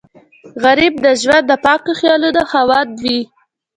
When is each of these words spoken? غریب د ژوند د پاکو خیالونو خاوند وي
غریب 0.63 0.93
د 1.05 1.07
ژوند 1.21 1.45
د 1.47 1.51
پاکو 1.63 1.91
خیالونو 1.99 2.41
خاوند 2.51 2.91
وي 3.03 3.19